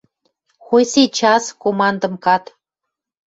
[0.65, 2.43] Хоть сейчас командым кад.